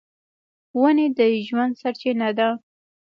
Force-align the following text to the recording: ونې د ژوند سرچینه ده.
ونې 0.79 1.07
د 1.17 1.19
ژوند 1.47 1.73
سرچینه 1.81 2.29
ده. 2.37 2.49